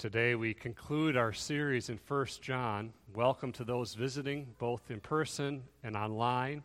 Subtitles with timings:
[0.00, 2.94] Today we conclude our series in 1 John.
[3.14, 6.62] Welcome to those visiting, both in person and online.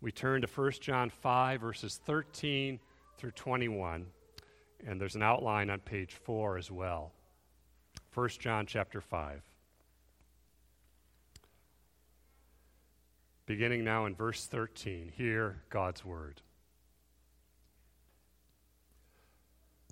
[0.00, 2.80] We turn to 1 John 5, verses 13
[3.16, 4.06] through 21,
[4.84, 7.12] and there's an outline on page 4 as well.
[8.12, 9.40] 1 John chapter 5.
[13.46, 16.42] Beginning now in verse 13, hear God's word.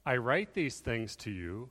[0.04, 1.70] I write these things to you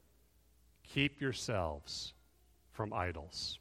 [0.93, 2.13] keep yourselves
[2.71, 3.59] from idols.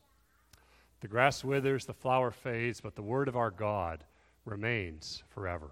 [1.01, 4.05] The grass withers, the flower fades, but the word of our God
[4.45, 5.71] remains forever.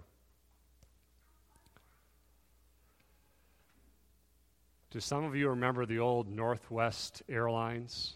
[4.91, 8.13] Do some of you remember the old Northwest Airlines?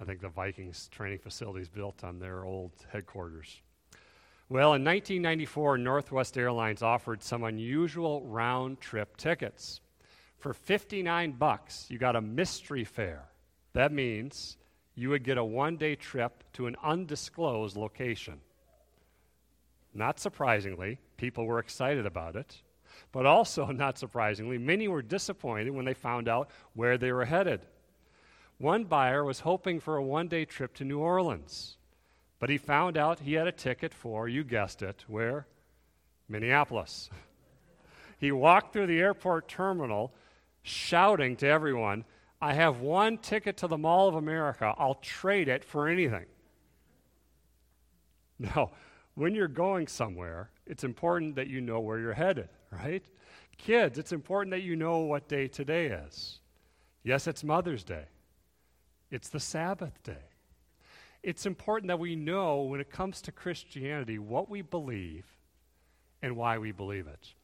[0.00, 3.60] I think the Vikings training facilities built on their old headquarters.
[4.48, 9.80] Well, in 1994, Northwest Airlines offered some unusual round trip tickets.
[10.40, 13.28] For 59 bucks, you got a mystery fare.
[13.74, 14.56] That means
[14.94, 18.40] you would get a one day trip to an undisclosed location.
[19.92, 22.62] Not surprisingly, people were excited about it.
[23.12, 27.66] But also, not surprisingly, many were disappointed when they found out where they were headed.
[28.58, 31.76] One buyer was hoping for a one day trip to New Orleans.
[32.38, 35.46] But he found out he had a ticket for, you guessed it, where?
[36.28, 37.10] Minneapolis.
[38.18, 40.14] he walked through the airport terminal
[40.70, 42.04] shouting to everyone,
[42.40, 44.74] I have one ticket to the Mall of America.
[44.78, 46.26] I'll trade it for anything.
[48.56, 48.70] No,
[49.16, 53.04] when you're going somewhere, it's important that you know where you're headed, right?
[53.58, 56.38] Kids, it's important that you know what day today is.
[57.02, 58.06] Yes, it's Mother's Day,
[59.10, 60.30] it's the Sabbath day
[61.22, 65.26] it's important that we know when it comes to Christianity what we believe
[66.22, 67.34] and why we believe it.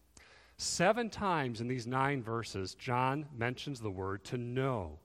[0.59, 4.99] Seven times in these nine verses, John mentions the word to know.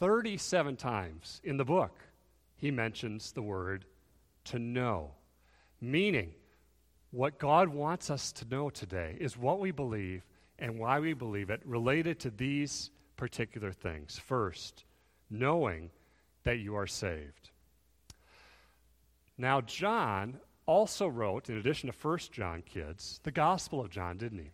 [0.00, 2.00] 37 times in the book,
[2.56, 3.84] he mentions the word
[4.44, 5.12] to know.
[5.80, 6.32] Meaning,
[7.10, 10.24] what God wants us to know today is what we believe
[10.58, 14.18] and why we believe it related to these particular things.
[14.18, 14.84] First,
[15.30, 15.90] knowing
[16.44, 17.50] that you are saved.
[19.36, 24.38] Now, John also wrote, in addition to 1 John, kids, the Gospel of John, didn't
[24.38, 24.50] he?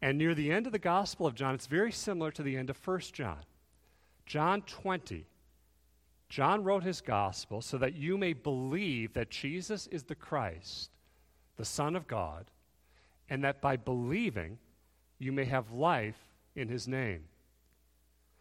[0.00, 2.70] And near the end of the Gospel of John, it's very similar to the end
[2.70, 3.44] of 1 John.
[4.26, 5.26] John 20.
[6.28, 10.90] John wrote his Gospel so that you may believe that Jesus is the Christ,
[11.56, 12.50] the Son of God,
[13.28, 14.58] and that by believing,
[15.18, 16.18] you may have life
[16.56, 17.24] in his name.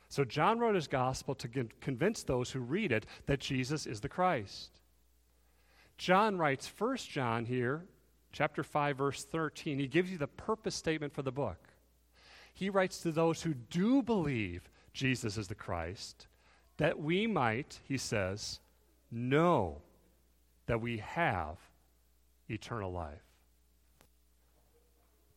[0.07, 1.47] So, John wrote his Gospel to
[1.79, 4.80] convince those who read it that Jesus is the Christ.
[6.01, 7.85] John writes, First John here,
[8.31, 11.59] chapter 5, verse 13, he gives you the purpose statement for the book.
[12.55, 16.25] He writes to those who do believe Jesus is the Christ,
[16.77, 18.59] that we might, he says,
[19.11, 19.83] know
[20.65, 21.57] that we have
[22.49, 23.21] eternal life.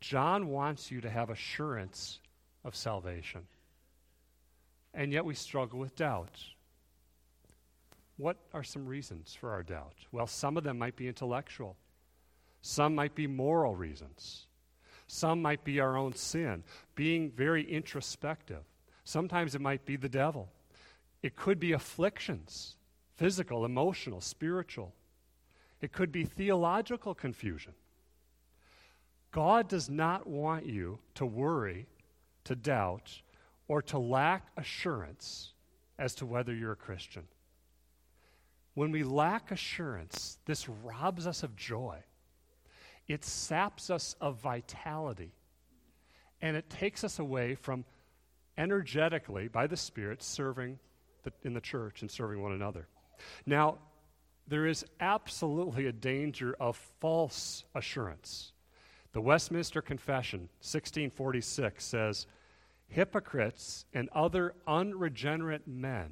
[0.00, 2.20] John wants you to have assurance
[2.64, 3.42] of salvation.
[4.94, 6.40] And yet we struggle with doubt.
[8.16, 9.94] What are some reasons for our doubt?
[10.12, 11.76] Well, some of them might be intellectual,
[12.62, 14.46] some might be moral reasons,
[15.06, 16.62] some might be our own sin,
[16.94, 18.62] being very introspective.
[19.04, 20.48] Sometimes it might be the devil.
[21.22, 22.76] It could be afflictions,
[23.16, 24.94] physical, emotional, spiritual.
[25.80, 27.74] It could be theological confusion.
[29.30, 31.86] God does not want you to worry,
[32.44, 33.20] to doubt,
[33.68, 35.52] or to lack assurance
[35.98, 37.24] as to whether you're a Christian.
[38.74, 41.98] When we lack assurance, this robs us of joy.
[43.06, 45.32] It saps us of vitality.
[46.42, 47.84] And it takes us away from
[48.58, 50.78] energetically, by the Spirit, serving
[51.22, 52.88] the, in the church and serving one another.
[53.46, 53.78] Now,
[54.46, 58.52] there is absolutely a danger of false assurance.
[59.12, 62.26] The Westminster Confession, 1646, says,
[62.88, 66.10] Hypocrites and other unregenerate men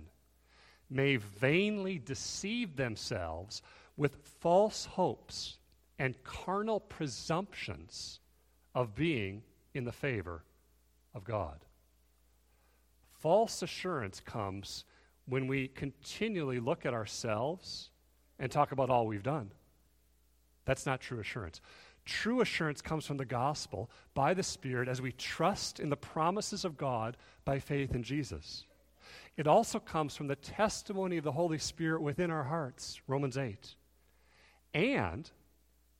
[0.92, 3.62] may vainly deceive themselves
[3.96, 5.58] with false hopes
[5.98, 8.20] and carnal presumptions
[8.74, 9.42] of being
[9.74, 10.44] in the favor
[11.14, 11.64] of God.
[13.20, 14.84] False assurance comes
[15.26, 17.90] when we continually look at ourselves
[18.38, 19.52] and talk about all we've done.
[20.64, 21.60] That's not true assurance.
[22.04, 26.64] True assurance comes from the gospel by the Spirit as we trust in the promises
[26.64, 28.64] of God by faith in Jesus.
[29.36, 33.74] It also comes from the testimony of the Holy Spirit within our hearts, Romans 8.
[34.74, 35.30] And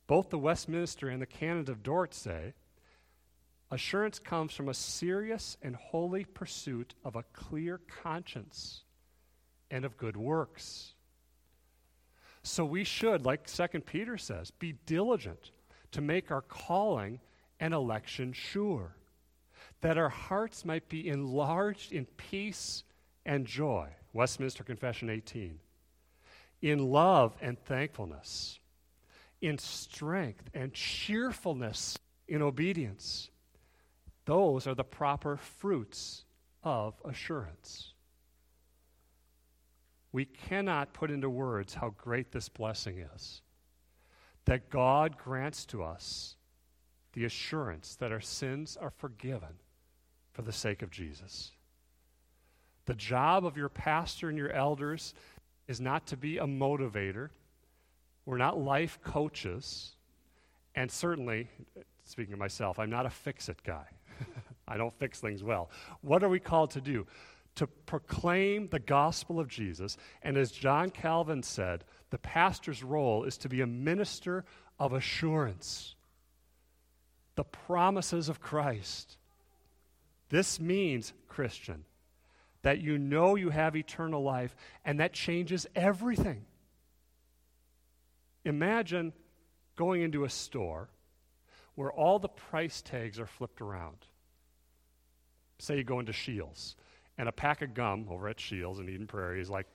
[0.07, 2.55] both the Westminster and the Canon of Dort say
[3.71, 8.85] assurance comes from a serious and holy pursuit of a clear conscience
[9.71, 10.93] and of good works.
[12.43, 15.53] So we should, like 2 Peter says, be diligent
[15.93, 17.21] to make our calling
[17.59, 18.97] and election sure,
[19.81, 22.85] that our hearts might be enlarged in peace
[23.25, 23.89] and joy.
[24.13, 25.59] Westminster Confession 18.
[26.61, 28.61] In love and thankfulness,
[29.41, 31.99] in strength and cheerfulness
[32.29, 33.31] in obedience.
[34.25, 36.25] Those are the proper fruits
[36.63, 37.93] of assurance.
[40.13, 43.43] We cannot put into words how great this blessing is
[44.45, 46.37] that God grants to us
[47.13, 49.61] the assurance that our sins are forgiven
[50.33, 51.53] for the sake of Jesus.
[52.87, 55.15] The job of your pastor and your elders
[55.69, 57.31] is not to be a motivator.
[58.27, 59.95] We're not life coaches.
[60.75, 61.49] And certainly,
[62.05, 63.87] speaking of myself, I'm not a fix it guy.
[64.69, 65.71] I don't fix things well.
[66.01, 67.07] What are we called to do?
[67.57, 69.97] To proclaim the gospel of Jesus.
[70.23, 74.45] And as John Calvin said, the pastor's role is to be a minister
[74.79, 75.95] of assurance,
[77.37, 79.17] the promises of Christ.
[80.29, 81.85] This means, Christian,
[82.63, 86.45] that you know you have eternal life, and that changes everything.
[88.45, 89.13] Imagine
[89.77, 90.89] going into a store
[91.75, 93.97] where all the price tags are flipped around.
[95.59, 96.77] Say you go into Scheels,
[97.19, 99.67] and a pack of gum over at Scheels in Eden Prairie is like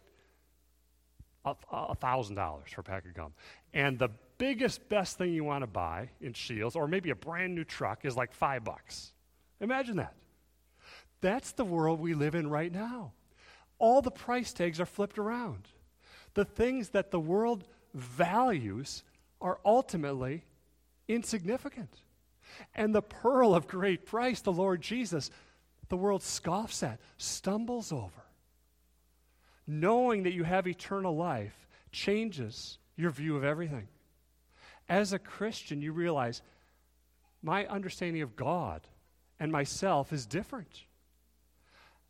[1.46, 3.34] $1,000 for a pack of gum.
[3.74, 7.56] And the biggest, best thing you want to buy in Scheels, or maybe a brand
[7.56, 9.14] new truck, is like five bucks.
[9.62, 10.14] Imagine that.
[11.22, 13.14] That's the world we live in right now.
[13.80, 15.68] All the price tags are flipped around.
[16.34, 19.04] The things that the world values
[19.42, 20.44] are ultimately
[21.08, 22.02] insignificant.
[22.76, 25.30] And the pearl of great price, the Lord Jesus,
[25.90, 28.28] the world scoffs at, stumbles over
[29.68, 33.88] knowing that you have eternal life changes your view of everything.
[34.88, 36.42] As a Christian, you realize
[37.44, 38.82] my understanding of God
[39.40, 40.84] and myself is different.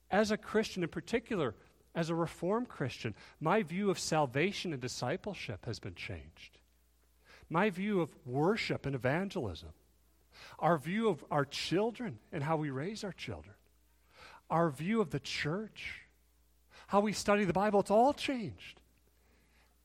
[0.10, 1.56] As a Christian, in particular,
[1.96, 6.60] as a Reformed Christian, my view of salvation and discipleship has been changed.
[7.50, 9.70] My view of worship and evangelism,
[10.60, 13.56] our view of our children and how we raise our children,
[14.50, 16.08] our view of the church
[16.88, 18.82] how we study the Bible, it's all changed.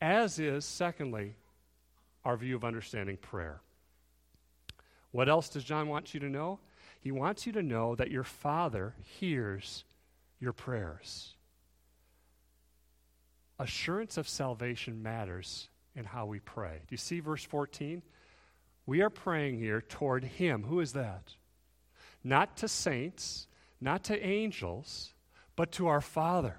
[0.01, 1.35] As is, secondly,
[2.25, 3.61] our view of understanding prayer.
[5.11, 6.59] What else does John want you to know?
[6.99, 9.83] He wants you to know that your Father hears
[10.43, 11.35] your prayers.
[13.57, 16.81] Assurance of salvation matters in how we pray.
[16.85, 18.03] Do you see verse 14?
[18.85, 20.63] We are praying here toward Him.
[20.63, 21.33] Who is that?
[22.23, 23.47] Not to saints,
[23.79, 25.13] not to angels,
[25.55, 26.57] but to our Father.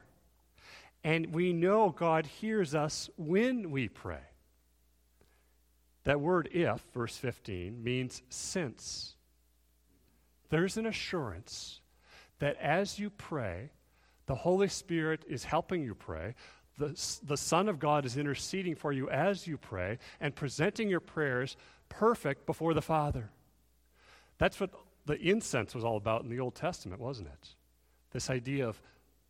[1.02, 4.24] And we know God hears us when we pray.
[6.04, 9.14] That word if, verse 15, means since.
[10.48, 11.80] There's an assurance
[12.38, 13.70] that as you pray,
[14.26, 16.34] the Holy Spirit is helping you pray.
[16.78, 16.88] The,
[17.22, 21.56] the Son of God is interceding for you as you pray and presenting your prayers
[21.88, 23.30] perfect before the Father.
[24.38, 24.70] That's what
[25.06, 27.48] the incense was all about in the Old Testament, wasn't it?
[28.10, 28.80] This idea of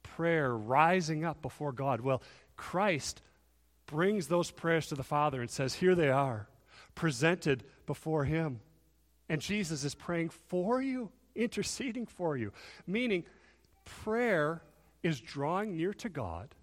[0.02, 2.00] prayer rising up before God.
[2.00, 2.22] Well,
[2.56, 3.20] Christ
[3.86, 6.48] brings those prayers to the Father and says, Here they are,
[6.94, 8.60] presented before Him.
[9.28, 12.52] And Jesus is praying for you, interceding for you.
[12.86, 13.24] Meaning,
[13.84, 14.62] prayer
[15.02, 16.54] is drawing near to God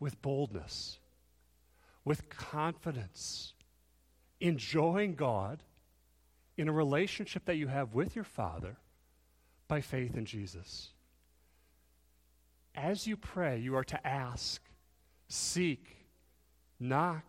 [0.00, 0.98] with boldness,
[2.04, 3.54] with confidence,
[4.40, 5.62] enjoying God
[6.56, 8.76] in a relationship that you have with your Father
[9.68, 10.90] by faith in Jesus.
[12.74, 14.60] As you pray, you are to ask,
[15.28, 16.06] seek,
[16.80, 17.24] knock,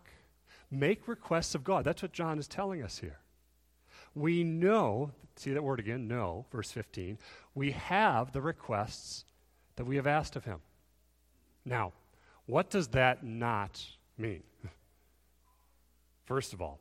[0.70, 1.84] make requests of God.
[1.84, 3.20] That's what John is telling us here.
[4.14, 6.46] We know, see that word again, Know.
[6.50, 7.18] verse 15.
[7.54, 9.24] We have the requests
[9.76, 10.60] that we have asked of him.
[11.64, 11.92] Now,
[12.46, 13.84] what does that not
[14.16, 14.42] mean?
[16.24, 16.80] First of all,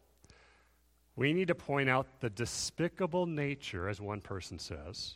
[1.16, 5.16] we need to point out the despicable nature, as one person says,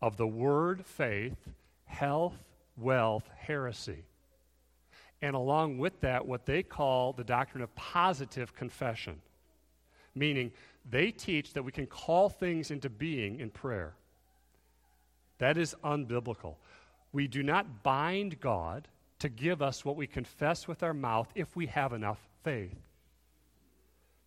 [0.00, 1.36] of the word faith,
[1.84, 2.36] health,
[2.76, 4.04] wealth, heresy.
[5.22, 9.20] And along with that, what they call the doctrine of positive confession,
[10.14, 10.52] meaning
[10.88, 13.94] they teach that we can call things into being in prayer.
[15.38, 16.56] That is unbiblical.
[17.12, 18.88] We do not bind God
[19.20, 22.76] to give us what we confess with our mouth if we have enough faith.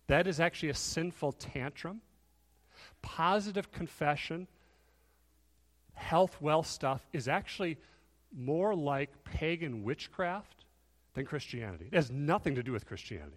[0.08, 2.00] That is actually a sinful tantrum.
[3.02, 4.48] Positive confession,
[5.94, 7.76] health, wealth stuff is actually
[8.36, 10.64] more like pagan witchcraft
[11.14, 11.88] than Christianity.
[11.92, 13.36] It has nothing to do with Christianity.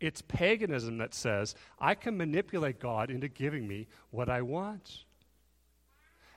[0.00, 5.04] It's paganism that says, I can manipulate God into giving me what I want.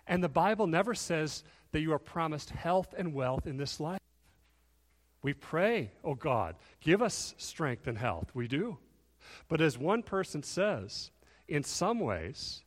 [0.07, 3.99] And the Bible never says that you are promised health and wealth in this life.
[5.21, 8.31] We pray, oh God, give us strength and health.
[8.33, 8.77] We do.
[9.47, 11.11] But as one person says,
[11.47, 12.63] in some ways,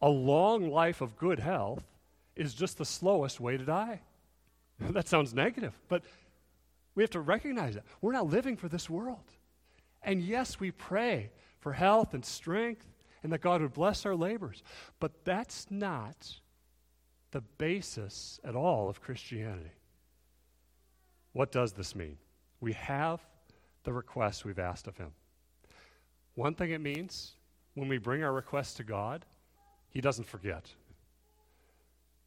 [0.00, 1.82] a long life of good health
[2.36, 4.00] is just the slowest way to die.
[4.80, 6.02] that sounds negative, but
[6.94, 7.84] we have to recognize that.
[8.00, 9.24] We're not living for this world.
[10.02, 12.86] And yes, we pray for health and strength
[13.22, 14.62] and that God would bless our labors.
[15.00, 16.40] But that's not
[17.30, 19.72] the basis at all of Christianity.
[21.32, 22.16] What does this mean?
[22.60, 23.20] We have
[23.84, 25.12] the request we've asked of Him.
[26.34, 27.32] One thing it means
[27.74, 29.24] when we bring our requests to God,
[29.90, 30.70] He doesn't forget.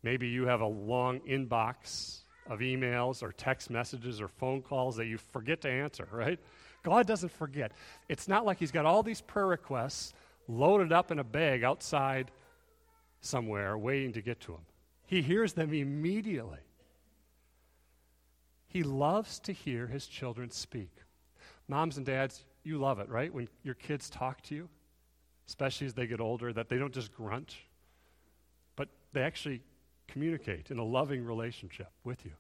[0.03, 5.05] Maybe you have a long inbox of emails or text messages or phone calls that
[5.05, 6.39] you forget to answer, right?
[6.83, 7.71] God doesn't forget.
[8.09, 10.13] It's not like He's got all these prayer requests
[10.47, 12.31] loaded up in a bag outside
[13.21, 14.65] somewhere waiting to get to Him.
[15.05, 16.59] He hears them immediately.
[18.67, 20.91] He loves to hear His children speak.
[21.67, 23.33] Moms and dads, you love it, right?
[23.33, 24.69] When your kids talk to you,
[25.47, 27.55] especially as they get older, that they don't just grunt,
[28.75, 29.61] but they actually
[30.07, 32.31] communicate in a loving relationship with you.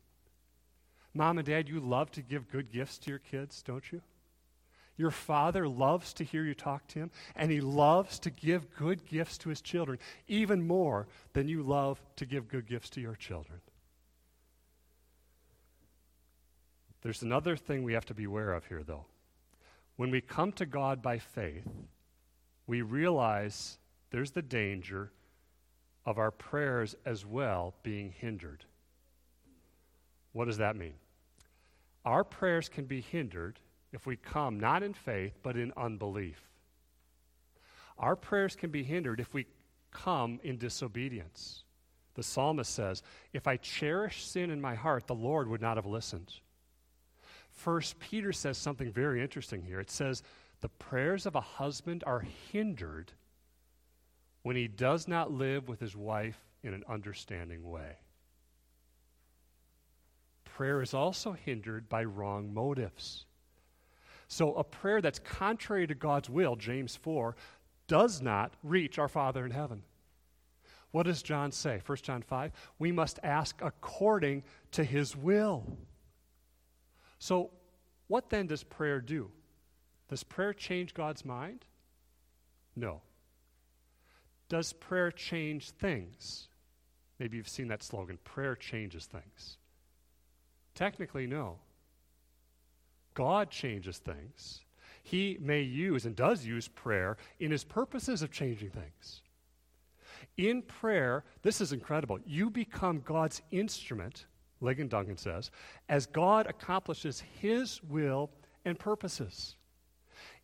[1.13, 4.01] Mom and dad, you love to give good gifts to your kids, don't you?
[4.97, 9.05] Your father loves to hear you talk to him, and he loves to give good
[9.05, 13.15] gifts to his children, even more than you love to give good gifts to your
[13.15, 13.59] children.
[17.01, 19.05] There's another thing we have to be aware of here, though.
[19.95, 21.67] When we come to God by faith,
[22.67, 23.79] we realize
[24.11, 25.11] there's the danger
[26.05, 28.65] of our prayers as well being hindered.
[30.33, 30.93] What does that mean?
[32.05, 33.59] Our prayers can be hindered
[33.91, 36.41] if we come not in faith, but in unbelief.
[37.97, 39.47] Our prayers can be hindered if we
[39.91, 41.63] come in disobedience.
[42.15, 45.85] The psalmist says, If I cherish sin in my heart, the Lord would not have
[45.85, 46.33] listened.
[47.51, 49.79] First Peter says something very interesting here.
[49.79, 50.23] It says,
[50.61, 53.11] The prayers of a husband are hindered
[54.43, 57.97] when he does not live with his wife in an understanding way.
[60.45, 63.25] Prayer is also hindered by wrong motives.
[64.31, 67.35] So, a prayer that's contrary to God's will, James 4,
[67.87, 69.83] does not reach our Father in heaven.
[70.91, 71.81] What does John say?
[71.85, 75.65] 1 John 5 We must ask according to his will.
[77.19, 77.51] So,
[78.07, 79.29] what then does prayer do?
[80.07, 81.65] Does prayer change God's mind?
[82.73, 83.01] No.
[84.47, 86.47] Does prayer change things?
[87.19, 89.57] Maybe you've seen that slogan prayer changes things.
[90.73, 91.59] Technically, no.
[93.13, 94.61] God changes things.
[95.03, 99.21] He may use and does use prayer in his purposes of changing things.
[100.37, 102.19] In prayer, this is incredible.
[102.25, 104.25] You become God's instrument,
[104.61, 105.51] Ligon Duncan says,
[105.89, 108.29] as God accomplishes his will
[108.63, 109.55] and purposes.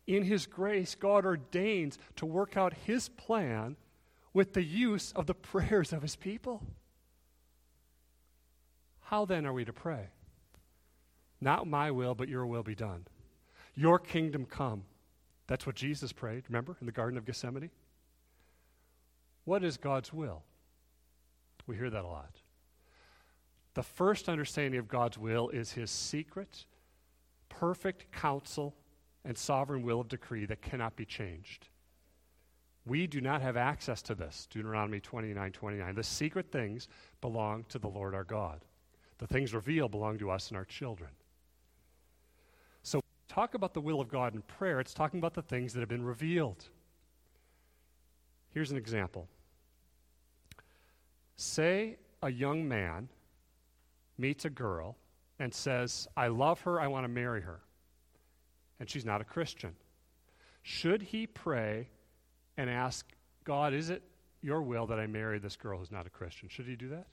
[0.06, 3.76] In his grace, God ordains to work out his plan
[4.32, 6.62] with the use of the prayers of his people.
[9.02, 10.08] How then are we to pray?
[11.40, 13.06] Not my will, but your will be done.
[13.74, 14.82] Your kingdom come.
[15.46, 17.70] That's what Jesus prayed, remember, in the Garden of Gethsemane?
[19.44, 20.42] What is God's will?
[21.66, 22.36] We hear that a lot.
[23.74, 26.66] The first understanding of God's will is his secret,
[27.48, 28.74] perfect counsel
[29.24, 31.68] and sovereign will of decree that cannot be changed.
[32.86, 34.48] We do not have access to this.
[34.50, 35.94] Deuteronomy 29 29.
[35.94, 36.88] The secret things
[37.20, 38.64] belong to the Lord our God.
[39.18, 41.10] The things revealed belong to us and our children.
[43.38, 45.88] Talk about the will of God in prayer, it's talking about the things that have
[45.88, 46.64] been revealed.
[48.52, 49.28] Here's an example.
[51.36, 53.08] Say a young man
[54.18, 54.96] meets a girl
[55.38, 57.60] and says, I love her, I want to marry her,
[58.80, 59.76] and she's not a Christian.
[60.62, 61.90] Should he pray
[62.56, 63.06] and ask,
[63.44, 64.02] God, is it
[64.42, 66.48] your will that I marry this girl who's not a Christian?
[66.48, 67.06] Should he do that?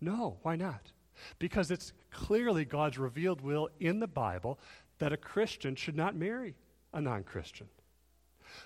[0.00, 0.90] No, why not?
[1.38, 4.58] Because it's clearly God's revealed will in the Bible
[4.98, 6.54] that a Christian should not marry
[6.92, 7.68] a non Christian.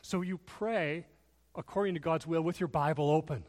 [0.02, 1.06] So you pray
[1.54, 3.44] according to God's will with your Bible open.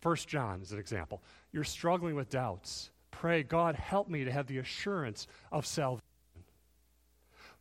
[0.00, 1.22] First John is an example.
[1.52, 2.90] You're struggling with doubts.
[3.10, 6.00] Pray, God, help me to have the assurance of salvation.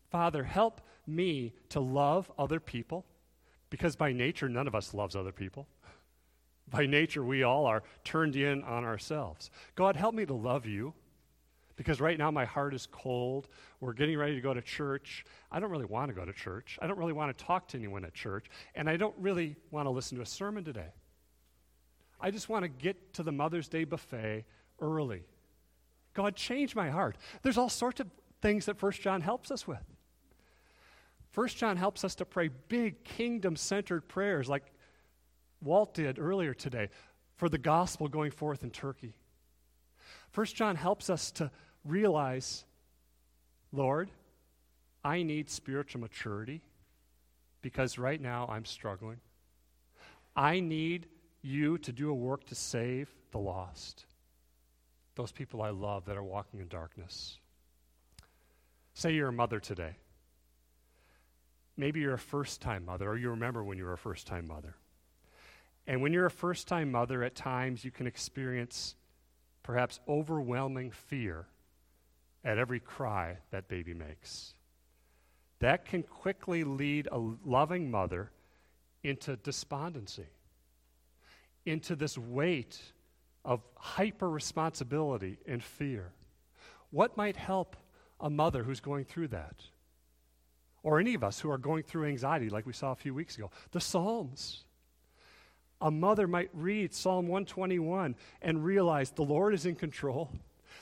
[0.10, 3.06] Father, help me to love other people
[3.70, 5.68] because by nature, none of us loves other people.
[6.70, 9.50] By nature, we all are turned in on ourselves.
[9.76, 10.94] God, help me to love you
[11.80, 13.48] because right now my heart is cold.
[13.80, 15.24] We're getting ready to go to church.
[15.50, 16.78] I don't really want to go to church.
[16.82, 18.48] I don't really want to talk to anyone at church.
[18.76, 20.92] And I don't really want to listen to a sermon today.
[22.20, 24.44] I just want to get to the Mother's Day buffet
[24.82, 25.24] early.
[26.14, 27.16] God, change my heart.
[27.44, 28.08] There's all sorts of
[28.42, 29.80] things that First John helps us with.
[31.32, 34.66] First John helps us to pray big kingdom centered prayers like
[35.62, 36.90] Walt did earlier today
[37.38, 39.16] for the gospel going forth in Turkey.
[40.32, 41.52] First John helps us to
[41.86, 42.66] realize,
[43.72, 44.10] Lord,
[45.04, 46.62] I need spiritual maturity
[47.62, 49.20] because right now I'm struggling.
[50.36, 51.08] I need
[51.42, 54.06] you to do a work to save the lost,
[55.16, 57.38] those people I love that are walking in darkness.
[58.94, 59.96] Say you're a mother today.
[61.78, 64.48] Maybe you're a first time mother, or you remember when you were a first time
[64.48, 64.76] mother.
[65.88, 68.96] And when you're a first time mother, at times you can experience
[69.64, 71.48] perhaps overwhelming fear
[72.44, 74.54] at every cry that baby makes.
[75.60, 78.32] That can quickly lead a loving mother
[79.04, 80.28] into despondency
[81.66, 82.80] into this weight
[83.46, 86.12] of hyper responsibility and fear.
[86.92, 87.76] What might help
[88.20, 89.64] a mother who's going through that?
[90.84, 93.38] Or any of us who are going through anxiety, like we saw a few weeks
[93.38, 93.52] ago?
[93.72, 94.66] The Psalms.
[95.82, 100.32] A mother might read Psalm 121 and realize the Lord is in control.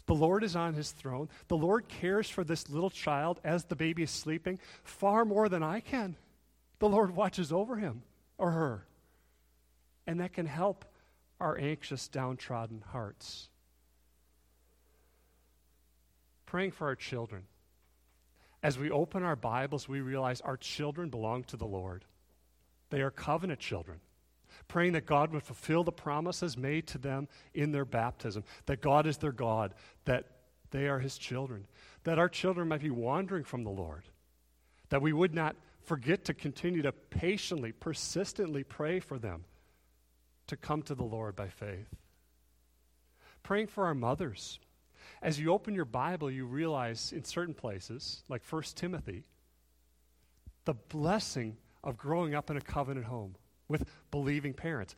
[0.08, 1.30] The Lord is on his throne.
[1.48, 5.64] The Lord cares for this little child as the baby is sleeping far more than
[5.64, 6.16] I can.
[6.80, 8.02] The Lord watches over him
[8.38, 8.88] or her
[10.08, 10.86] and that can help
[11.40, 13.50] our anxious, downtrodden hearts.
[16.46, 17.44] Praying for our children.
[18.64, 22.06] As we open our Bibles, we realize our children belong to the Lord.
[22.90, 24.00] They are covenant children.
[24.68, 29.08] Praying that God would fulfill the promises made to them in their baptism, that God
[29.08, 29.74] is their God,
[30.06, 30.26] that
[30.72, 31.66] they are His children,
[32.04, 34.04] that our children might be wandering from the Lord,
[34.90, 39.46] that we would not forget to continue to patiently, persistently pray for them
[40.48, 41.88] to come to the Lord by faith.
[43.44, 44.60] Praying for our mothers.
[45.22, 49.24] As you open your Bible, you realize in certain places, like 1 Timothy,
[50.66, 53.36] the blessing of growing up in a covenant home
[53.68, 54.96] with believing parents.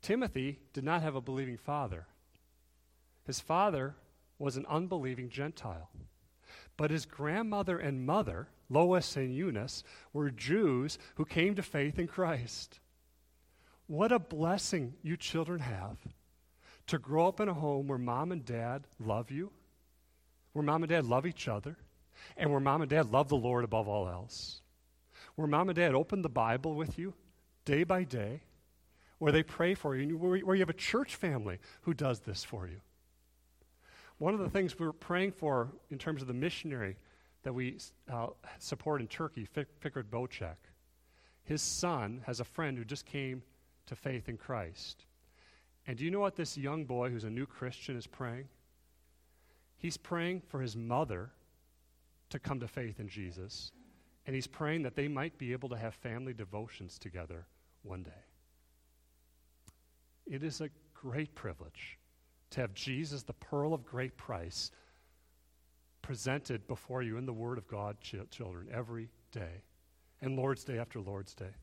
[0.00, 2.06] Timothy did not have a believing father.
[3.24, 3.94] His father
[4.38, 5.90] was an unbelieving Gentile.
[6.76, 12.08] But his grandmother and mother, Lois and Eunice, were Jews who came to faith in
[12.08, 12.80] Christ.
[13.86, 15.98] What a blessing you children have
[16.88, 19.52] to grow up in a home where mom and dad love you,
[20.52, 21.76] where mom and dad love each other,
[22.36, 24.60] and where mom and dad love the Lord above all else.
[25.36, 27.14] Where mom and dad open the Bible with you
[27.64, 28.42] day by day,
[29.18, 32.66] where they pray for you, where you have a church family who does this for
[32.66, 32.80] you.
[34.18, 36.96] One of the things we're praying for in terms of the missionary
[37.42, 37.78] that we
[38.12, 40.56] uh, support in Turkey, Fikret Bocek,
[41.44, 43.42] his son has a friend who just came
[43.86, 45.06] to faith in Christ.
[45.86, 48.48] And do you know what this young boy who's a new Christian is praying?
[49.76, 51.30] He's praying for his mother
[52.30, 53.72] to come to faith in Jesus.
[54.26, 57.46] And he's praying that they might be able to have family devotions together
[57.82, 58.10] one day.
[60.26, 61.98] It is a great privilege
[62.50, 64.70] to have Jesus, the pearl of great price,
[66.02, 69.62] presented before you in the Word of God, ch- children, every day,
[70.20, 71.54] and Lord's Day after Lord's Day.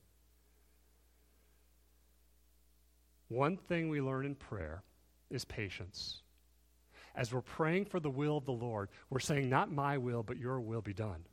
[3.30, 4.84] One thing we learn in prayer
[5.30, 6.22] is patience.
[7.15, 10.38] As we're praying for the will of the Lord, we're saying, Not my will, but
[10.38, 11.24] your will be done.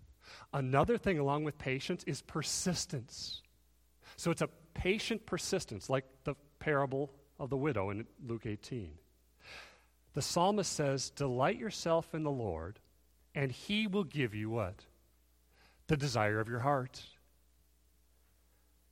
[0.53, 3.43] Another thing, along with patience, is persistence.
[4.17, 8.93] So it's a patient persistence, like the parable of the widow in Luke 18.
[10.15, 12.79] The psalmist says, Delight yourself in the Lord,
[13.35, 14.85] and he will give you what?
[15.89, 17.03] The desire of your heart.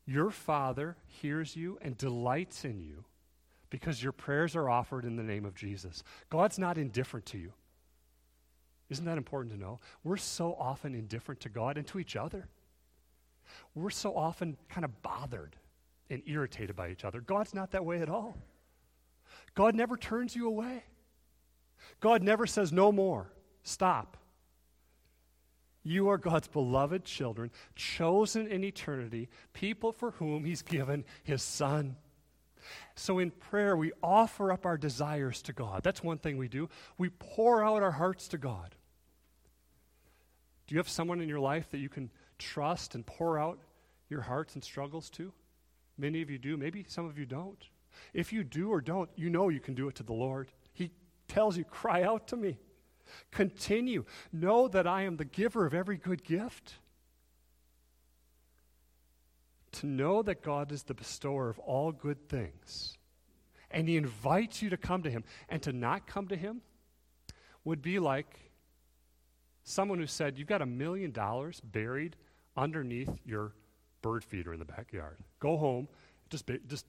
[0.07, 3.05] Your Father hears you and delights in you
[3.71, 6.05] because your prayers are offered in the name of Jesus.
[6.29, 7.53] God's not indifferent to you.
[8.91, 9.81] Isn't that important to know?
[10.03, 12.49] We're so often indifferent to God and to each other.
[13.75, 15.57] We're so often kind of bothered
[16.11, 17.21] and irritated by each other.
[17.21, 18.37] God's not that way at all.
[19.55, 20.85] God never turns you away.
[22.01, 24.17] God never says, no more, stop.
[25.83, 31.97] You are God's beloved children, chosen in eternity, people for whom He's given His Son.
[32.95, 35.83] So in prayer, we offer up our desires to God.
[35.83, 36.69] That's one thing we do.
[36.99, 38.75] We pour out our hearts to God.
[40.67, 43.59] Do you have someone in your life that you can trust and pour out
[44.09, 45.33] your hearts and struggles to?
[45.99, 46.57] Many of you do.
[46.57, 47.63] Maybe some of you don't.
[48.13, 50.51] If you do or don't, you know you can do it to the Lord.
[50.73, 50.91] He
[51.29, 52.59] tells you, cry out to me.
[53.31, 54.05] Continue.
[54.33, 56.75] Know that I am the giver of every good gift.
[59.75, 62.97] To know that God is the bestower of all good things,
[63.71, 66.63] and He invites you to come to Him, and to not come to Him
[67.65, 68.51] would be like
[69.65, 72.17] someone who said, You've got a million dollars buried
[72.57, 73.55] underneath your
[74.03, 75.19] bird feeder in the backyard.
[75.41, 75.89] Go home,
[76.31, 76.87] just, just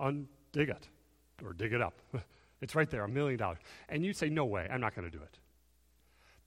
[0.00, 0.88] undig it,
[1.44, 2.00] or dig it up.
[2.62, 3.58] it's right there, a million dollars.
[3.88, 5.38] And you say, No way, I'm not going to do it.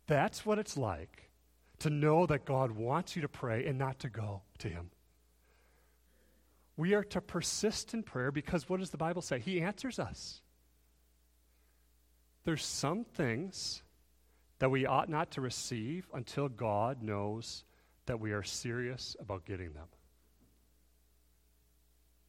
[0.08, 1.30] That's what it's like
[1.80, 4.92] to know that God wants you to pray and not to go to Him.
[6.78, 9.40] We are to persist in prayer because what does the Bible say?
[9.40, 10.42] He answers us.
[12.44, 13.82] There's some things
[14.60, 17.64] that we ought not to receive until God knows
[18.06, 19.88] that we are serious about getting them.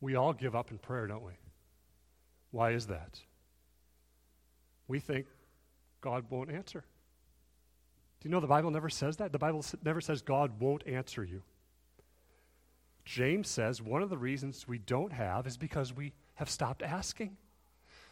[0.00, 1.32] We all give up in prayer, don't we?
[2.50, 3.20] Why is that?
[4.88, 5.26] We think
[6.00, 6.84] God won't answer.
[8.20, 9.32] Do you know the Bible never says that?
[9.32, 11.42] The Bible never says God won't answer you.
[13.06, 17.36] James says one of the reasons we don't have is because we have stopped asking.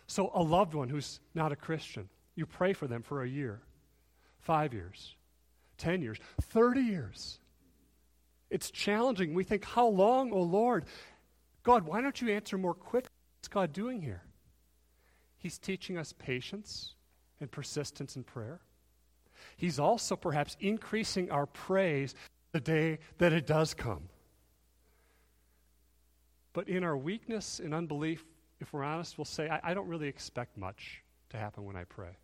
[0.07, 3.61] So, a loved one who's not a Christian, you pray for them for a year,
[4.39, 5.17] five years,
[5.79, 7.41] 10 years, 30 years.
[8.51, 9.35] It's challenging.
[9.35, 10.85] We think, How long, oh Lord?
[11.65, 13.11] God, why don't you answer more quickly?
[13.39, 14.23] What's God doing here?
[15.39, 16.95] He's teaching us patience
[17.41, 18.61] and persistence in prayer.
[19.57, 22.15] He's also perhaps increasing our praise
[22.53, 24.09] the day that it does come.
[26.55, 28.25] But in our weakness and unbelief,
[28.61, 31.85] if we're honest, we'll say, I, I don't really expect much to happen when I
[31.85, 32.17] pray.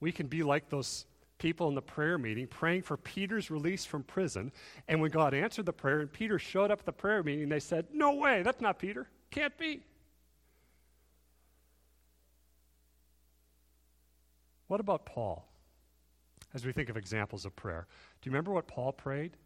[0.00, 1.06] We can be like those
[1.38, 4.52] people in the prayer meeting praying for Peter's release from prison.
[4.88, 7.60] And when God answered the prayer and Peter showed up at the prayer meeting, they
[7.60, 9.08] said, No way, that's not Peter.
[9.30, 9.80] Can't be.
[14.66, 15.46] What about Paul?
[16.52, 17.86] As we think of examples of prayer,
[18.20, 19.36] do you remember what Paul prayed?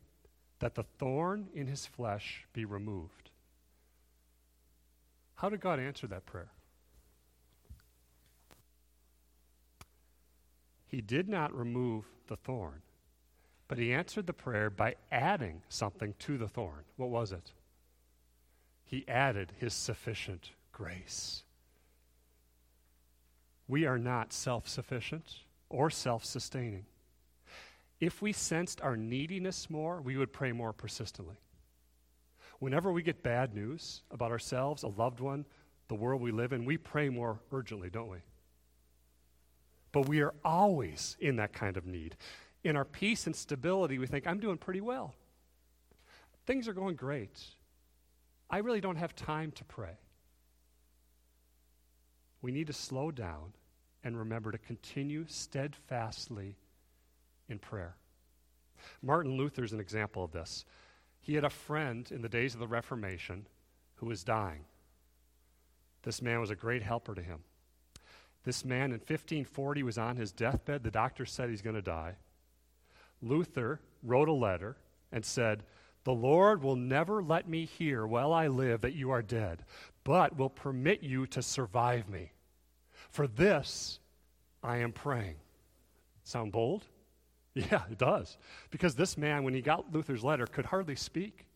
[0.61, 3.24] That the thorn in his flesh be removed.
[5.45, 6.49] How did God answer that prayer?
[10.87, 12.81] He did not remove the thorn,
[13.69, 16.85] but he answered the prayer by adding something to the thorn.
[16.97, 17.53] What was it?
[18.87, 21.43] He added his sufficient grace.
[23.69, 26.87] We are not self sufficient or self sustaining.
[28.01, 31.37] If we sensed our neediness more, we would pray more persistently.
[32.59, 35.45] Whenever we get bad news about ourselves, a loved one,
[35.89, 38.19] the world we live in, we pray more urgently, don't we?
[39.93, 42.17] But we are always in that kind of need.
[42.65, 45.15] In our peace and stability, we think, I'm doing pretty well.
[46.47, 47.41] Things are going great.
[48.51, 49.99] I really don't have time to pray.
[52.43, 53.53] We need to slow down
[54.03, 56.57] and remember to continue steadfastly
[57.49, 57.97] in prayer.
[59.03, 60.65] Martin Luther is an example of this.
[61.25, 63.47] He had a friend in the days of the Reformation
[63.95, 64.67] who was dying.
[66.03, 67.39] This man was a great helper to him.
[68.45, 70.85] This man in 1540 was on his deathbed.
[70.85, 72.17] The doctor said he's going to die.
[73.23, 74.77] Luther wrote a letter
[75.11, 75.63] and said,
[76.05, 79.65] The Lord will never let me hear while I live that you are dead,
[80.05, 82.33] but will permit you to survive me.
[83.09, 83.99] For this
[84.63, 85.37] I am praying.
[86.23, 86.85] Sound bold?
[87.71, 88.37] Yeah, it does.
[88.71, 91.47] Because this man, when he got Luther's letter, could hardly speak.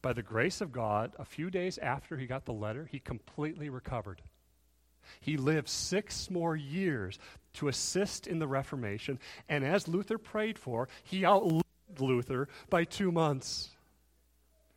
[0.00, 3.68] By the grace of God, a few days after he got the letter, he completely
[3.68, 4.22] recovered.
[5.20, 7.18] He lived six more years
[7.54, 11.64] to assist in the Reformation, and as Luther prayed for, he outlived
[11.98, 13.70] Luther by two months.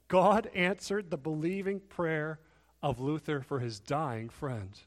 [0.08, 2.40] God answered the believing prayer
[2.82, 4.80] of Luther for his dying friend.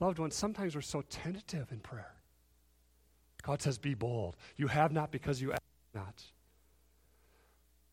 [0.00, 2.14] Loved ones, sometimes we're so tentative in prayer.
[3.40, 4.36] God says, Be bold.
[4.56, 5.62] You have not because you ask
[5.94, 6.22] not.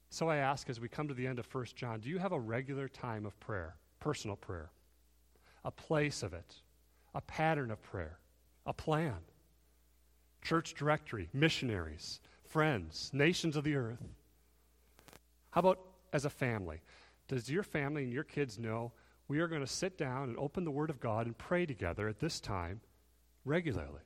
[0.10, 2.32] So I ask as we come to the end of 1 John, do you have
[2.32, 4.70] a regular time of prayer, personal prayer?
[5.66, 6.56] A place of it,
[7.14, 8.20] a pattern of prayer,
[8.66, 9.18] a plan?
[10.42, 14.04] Church directory, missionaries, friends, nations of the earth.
[15.52, 15.80] How about
[16.14, 16.82] as a family?
[17.28, 18.94] Does your family and your kids know
[19.28, 22.08] we are going to sit down and open the Word of God and pray together
[22.08, 22.80] at this time
[23.44, 24.02] regularly?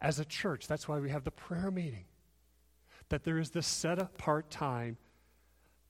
[0.00, 2.04] As a church, that's why we have the prayer meeting.
[3.08, 4.98] That there is this set apart time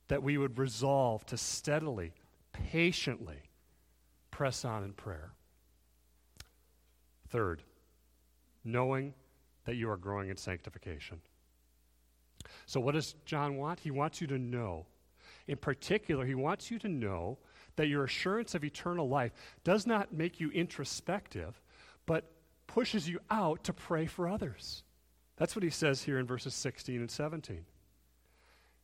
[0.09, 2.12] that we would resolve to steadily,
[2.53, 3.42] patiently
[4.31, 5.33] press on in prayer.
[7.29, 7.62] Third,
[8.64, 9.14] knowing
[9.64, 11.21] that you are growing in sanctification.
[12.66, 13.81] So, what does John want?
[13.81, 14.87] He wants you to know.
[15.49, 17.38] In particular, he wants you to know
[17.77, 19.33] that your assurance of eternal life
[19.64, 21.61] does not make you introspective,
[22.07, 22.31] but
[22.77, 24.83] pushes you out to pray for others.
[25.39, 27.65] That's what he says here in verses 16 and 17.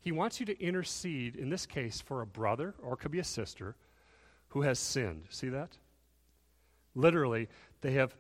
[0.01, 3.19] He wants you to intercede, in this case, for a brother, or it could be
[3.19, 3.77] a sister,
[4.49, 5.25] who has sinned.
[5.29, 5.77] See that?
[6.95, 7.51] Literally,
[7.83, 8.17] they have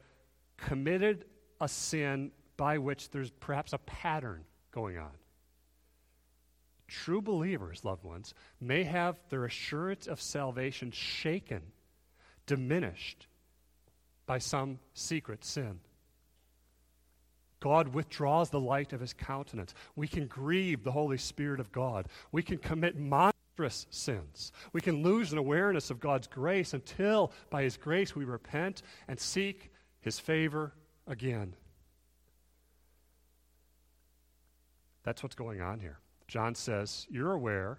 [0.59, 1.25] committed
[1.59, 5.13] a sin by which there's perhaps a pattern going on.
[6.87, 11.63] True believers, loved ones, may have their assurance of salvation shaken,
[12.45, 13.27] diminished
[14.27, 15.81] by some secret sin.
[17.61, 19.73] God withdraws the light of his countenance.
[19.95, 22.09] We can grieve the Holy Spirit of God.
[22.33, 24.51] We can commit monstrous sins.
[24.73, 29.19] We can lose an awareness of God's grace until, by his grace, we repent and
[29.19, 30.73] seek his favor
[31.07, 31.55] again.
[35.05, 35.99] That's what's going on here.
[36.27, 37.79] John says, You're aware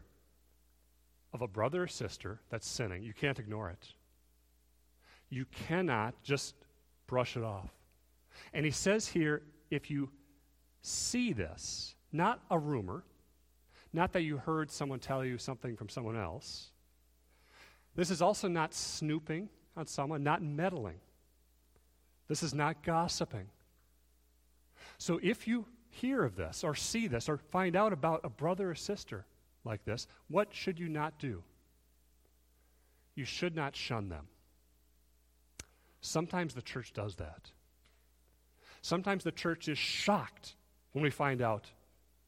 [1.34, 3.04] of a brother or sister that's sinning.
[3.04, 3.88] You can't ignore it.
[5.34, 6.54] You cannot just
[7.08, 7.72] brush it off.
[8.54, 9.41] And he says here
[9.72, 10.12] if you
[10.84, 13.04] see this, not a rumor,
[13.93, 16.69] not that you heard someone tell you something from someone else,
[17.96, 21.00] this is also not snooping on someone, not meddling.
[22.28, 23.48] This is not gossiping.
[25.00, 28.69] So if you hear of this or see this or find out about a brother
[28.72, 29.26] or sister
[29.63, 31.43] like this, what should you not do?
[33.15, 34.28] You should not shun them.
[36.06, 37.50] Sometimes the church does that.
[38.82, 40.56] Sometimes the church is shocked
[40.92, 41.72] when we find out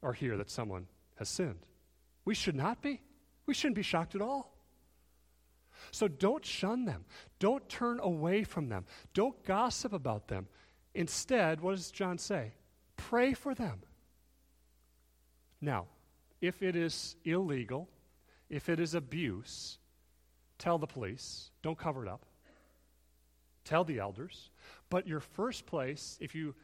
[0.02, 1.66] or hear that someone has sinned.
[2.24, 3.02] We should not be.
[3.46, 4.56] We shouldn't be shocked at all.
[5.92, 7.04] So don't shun them.
[7.40, 8.86] Don't turn away from them.
[9.14, 10.48] Don't gossip about them.
[10.94, 12.54] Instead, what does John say?
[12.96, 13.82] Pray for them.
[15.60, 15.88] Now,
[16.40, 17.90] if it is illegal,
[18.50, 19.80] if it is abuse,
[20.58, 21.52] tell the police.
[21.62, 22.26] Don't cover it up.
[23.66, 24.52] Tell the elders.
[24.90, 26.56] But your first place, if you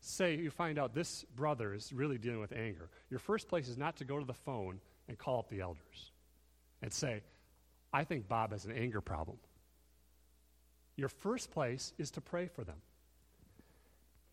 [0.00, 3.78] say you find out this brother is really dealing with anger, your first place is
[3.78, 6.12] not to go to the phone and call up the elders
[6.82, 7.22] and say,
[7.92, 9.38] I think Bob has an anger problem.
[10.96, 12.76] Your first place is to pray for them.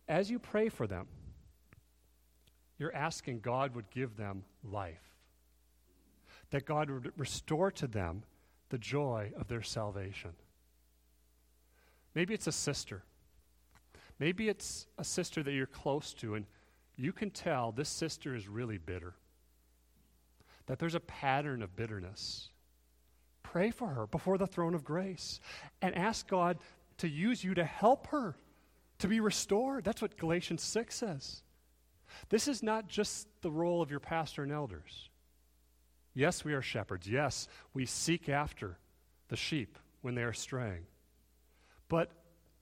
[0.07, 1.07] As you pray for them,
[2.79, 5.15] you're asking God would give them life,
[6.51, 8.23] that God would restore to them
[8.69, 10.31] the joy of their salvation.
[12.17, 13.03] Maybe it's a sister
[14.19, 16.45] Maybe it's a sister that you're close to, and
[16.95, 19.13] you can tell this sister is really bitter,
[20.65, 22.49] that there's a pattern of bitterness.
[23.43, 25.39] Pray for her before the throne of grace
[25.81, 26.57] and ask God
[26.97, 28.35] to use you to help her
[28.99, 29.83] to be restored.
[29.83, 31.43] That's what Galatians 6 says.
[32.29, 35.09] This is not just the role of your pastor and elders.
[36.15, 37.07] Yes, we are shepherds.
[37.07, 38.79] Yes, we seek after
[39.27, 40.87] the sheep when they are straying.
[41.89, 42.11] But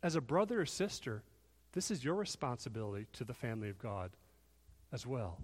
[0.03, 1.23] as a brother or sister,
[1.73, 4.11] this is your responsibility to the family of God
[4.93, 5.39] as well.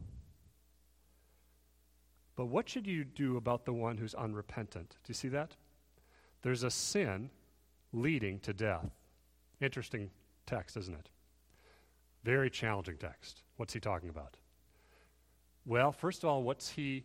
[2.35, 4.91] But what should you do about the one who's unrepentant?
[5.03, 5.55] Do you see that?
[6.41, 7.29] There's a sin
[7.93, 8.89] leading to death.
[9.59, 10.09] Interesting
[10.45, 11.09] text, isn't it?
[12.23, 13.43] Very challenging text.
[13.57, 14.37] What's he talking about?
[15.65, 17.03] Well, first of all, what's he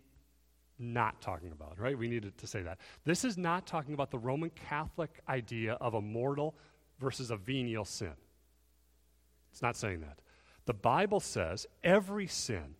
[0.79, 1.97] not talking about, right?
[1.97, 2.79] We needed to say that.
[3.05, 6.55] This is not talking about the Roman Catholic idea of a mortal
[6.99, 8.13] versus a venial sin.
[9.53, 10.19] It's not saying that.
[10.67, 12.75] The Bible says every sin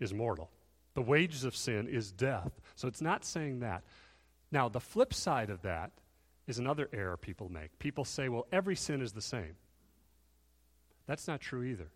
[0.00, 0.50] is mortal.
[0.94, 2.52] The wages of sin is death.
[2.76, 3.82] So it's not saying that.
[4.50, 5.90] Now, the flip side of that
[6.46, 7.78] is another error people make.
[7.78, 9.56] People say, well, every sin is the same.
[11.06, 11.90] That's not true either.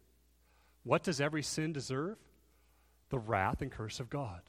[0.83, 2.17] What does every sin deserve?
[3.11, 4.41] The wrath and curse of God.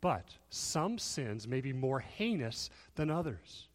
[0.00, 3.68] But some sins may be more heinous than others.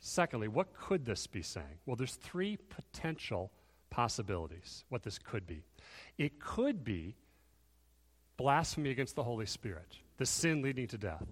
[0.00, 1.78] Secondly, what could this be saying?
[1.86, 3.52] Well, there's three potential
[3.90, 5.62] possibilities what this could be.
[6.16, 7.16] It could be
[8.36, 11.26] blasphemy against the Holy Spirit, the sin leading to death,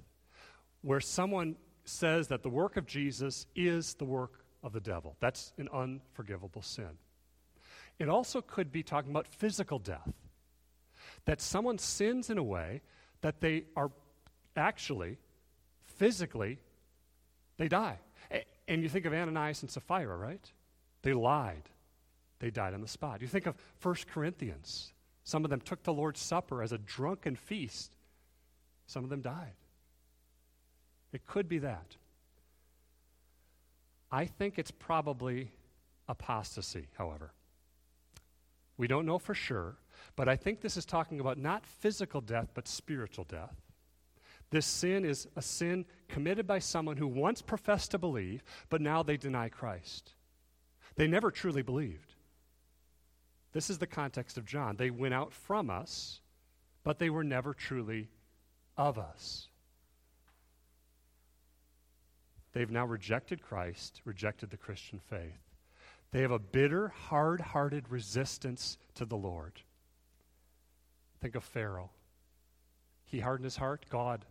[0.83, 5.17] where someone says that the work of Jesus is the work of the devil.
[5.19, 6.99] That's an unforgivable sin.
[7.99, 10.13] It also could be talking about physical death,
[11.25, 12.83] that someone sins in a way
[13.21, 13.91] that they are
[14.57, 15.19] actually,
[15.85, 16.59] physically,
[17.57, 17.99] they die.
[18.67, 20.53] And you think of Ananias and Sapphira, right?
[21.03, 21.63] They lied.
[22.39, 23.21] They died on the spot.
[23.21, 24.93] You think of 1 Corinthians.
[25.25, 27.97] Some of them took the Lord's Supper as a drunken feast.
[28.87, 29.55] Some of them died.
[31.13, 31.97] It could be that.
[34.11, 35.51] I think it's probably
[36.09, 37.33] apostasy, however.
[38.77, 39.77] We don't know for sure,
[40.17, 43.55] but I think this is talking about not physical death, but spiritual death.
[44.51, 49.03] This sin is a sin committed by someone who once professed to believe, but now
[49.03, 50.15] they deny Christ.
[50.97, 52.15] They never truly believed.
[53.53, 54.77] This is the context of John.
[54.77, 56.21] They went out from us,
[56.83, 58.09] but they were never truly
[58.77, 59.49] of us.
[62.53, 65.55] They've now rejected Christ, rejected the Christian faith.
[66.11, 69.61] They have a bitter, hard hearted resistance to the Lord.
[71.21, 71.91] Think of Pharaoh.
[73.05, 74.25] He hardened his heart, God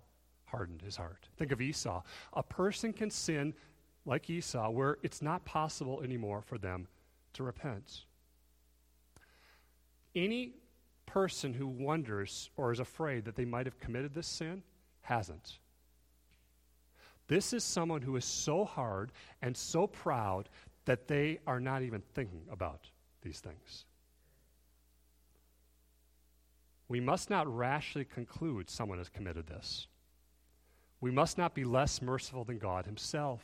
[0.46, 1.28] hardened his heart.
[1.38, 2.02] Think of Esau.
[2.34, 3.54] A person can sin
[4.06, 6.88] like Esau where it's not possible anymore for them
[7.34, 8.06] to repent.
[10.16, 10.54] Any
[11.06, 14.64] person who wonders or is afraid that they might have committed this sin
[15.02, 15.60] hasn't.
[17.28, 20.50] This is someone who is so hard and so proud
[20.86, 22.90] that they are not even thinking about
[23.22, 23.86] these things.
[26.90, 29.88] We must not rashly conclude someone has committed this.
[31.02, 33.42] We must not be less merciful than God Himself.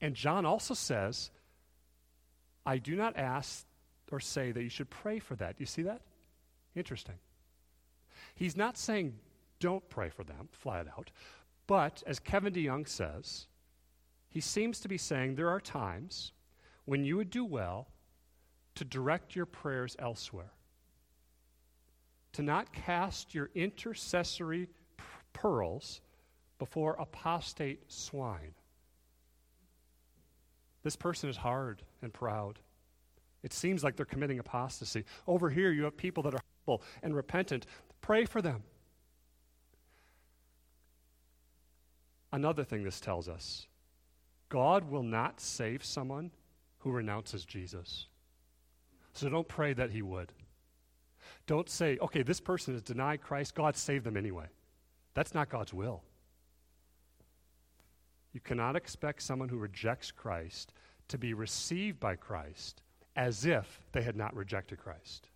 [0.00, 1.30] And John also says,
[2.64, 3.66] I do not ask
[4.12, 5.56] or say that you should pray for that.
[5.56, 6.02] Do you see that?
[6.76, 7.16] Interesting.
[8.34, 9.14] He's not saying
[9.60, 11.10] don't pray for them, flat out.
[11.66, 13.46] But, as Kevin DeYoung says,
[14.28, 16.32] he seems to be saying there are times
[16.84, 17.88] when you would do well
[18.76, 20.52] to direct your prayers elsewhere,
[22.38, 24.68] to not cast your intercessory
[25.32, 26.00] pearls
[26.60, 28.54] before apostate swine.
[30.84, 32.60] This person is hard and proud.
[33.42, 35.04] It seems like they're committing apostasy.
[35.26, 37.66] Over here, you have people that are humble and repentant.
[38.02, 38.62] Pray for them.
[42.30, 43.66] Another thing this tells us
[44.48, 46.30] God will not save someone
[46.78, 48.06] who renounces Jesus.
[49.12, 50.32] So don't pray that he would.
[51.48, 54.44] Don't say, okay, this person has denied Christ, God save them anyway.
[55.14, 56.02] That's not God's will.
[58.34, 60.74] You cannot expect someone who rejects Christ
[61.08, 62.82] to be received by Christ
[63.16, 65.26] as if they had not rejected Christ.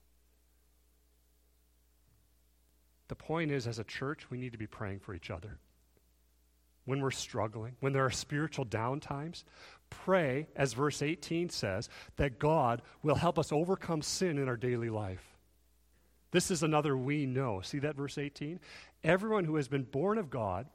[3.08, 5.58] The point is, as a church, we need to be praying for each other.
[6.84, 9.44] When we're struggling, when there are spiritual downtimes,
[9.88, 14.90] pray, as verse 18 says, that God will help us overcome sin in our daily
[14.90, 15.31] life.
[16.32, 17.60] This is another we know.
[17.60, 18.58] See that verse 18?
[19.04, 20.66] Everyone who has been born of God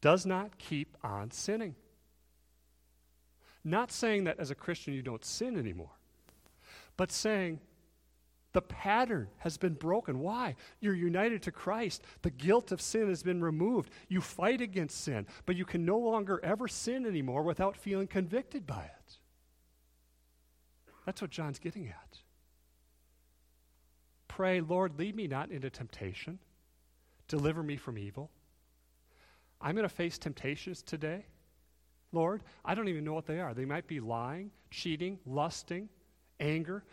[0.00, 1.74] does not keep on sinning.
[3.64, 5.90] Not saying that as a Christian you don't sin anymore,
[6.96, 7.60] but saying
[8.52, 10.18] the pattern has been broken.
[10.20, 10.56] Why?
[10.80, 12.02] You're united to Christ.
[12.22, 13.90] The guilt of sin has been removed.
[14.08, 18.66] You fight against sin, but you can no longer ever sin anymore without feeling convicted
[18.66, 19.18] by it.
[21.06, 22.18] That's what John's getting at.
[24.40, 26.38] Pray, Lord, lead me not into temptation,
[27.28, 28.30] deliver me from evil.
[29.60, 31.26] I'm going to face temptations today.
[32.10, 33.52] Lord, I don't even know what they are.
[33.52, 35.90] They might be lying, cheating, lusting,
[36.40, 36.84] anger.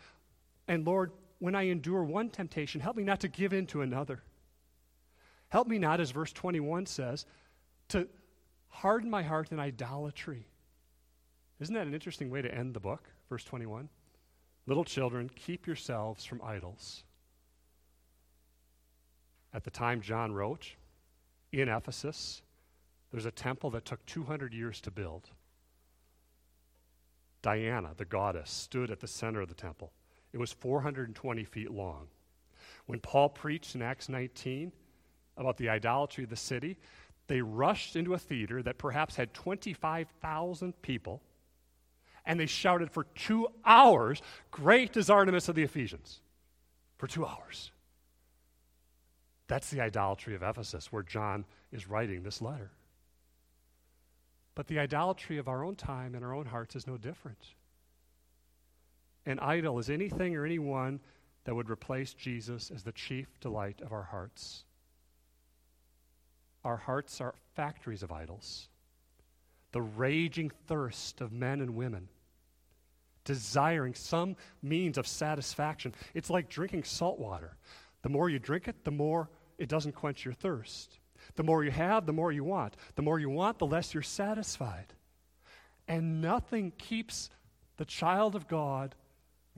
[0.66, 4.22] And Lord, when I endure one temptation, help me not to give in to another.
[5.48, 7.24] Help me not, as verse 21 says,
[7.88, 8.08] to
[8.68, 10.46] harden my heart in idolatry.
[11.60, 13.08] Isn't that an interesting way to end the book?
[13.30, 13.88] Verse 21.
[14.66, 17.04] Little children, keep yourselves from idols.
[19.52, 20.74] At the time John wrote,
[21.52, 22.42] in Ephesus,
[23.10, 25.30] there's a temple that took 200 years to build.
[27.40, 29.92] Diana, the goddess, stood at the center of the temple.
[30.32, 32.08] It was 420 feet long.
[32.86, 34.72] When Paul preached in Acts 19
[35.36, 36.76] about the idolatry of the city,
[37.28, 41.22] they rushed into a theater that perhaps had 25,000 people,
[42.26, 44.20] and they shouted for two hours,
[44.50, 46.20] Great is Artemis of the Ephesians!
[46.98, 47.70] For two hours.
[49.48, 52.70] That's the idolatry of Ephesus, where John is writing this letter.
[54.54, 57.38] But the idolatry of our own time and our own hearts is no different.
[59.24, 61.00] An idol is anything or anyone
[61.44, 64.64] that would replace Jesus as the chief delight of our hearts.
[66.64, 68.68] Our hearts are factories of idols,
[69.72, 72.08] the raging thirst of men and women,
[73.24, 75.94] desiring some means of satisfaction.
[76.14, 77.56] It's like drinking salt water.
[78.02, 80.98] The more you drink it, the more it doesn't quench your thirst.
[81.36, 82.76] The more you have, the more you want.
[82.94, 84.94] The more you want, the less you're satisfied.
[85.86, 87.30] And nothing keeps
[87.76, 88.94] the child of God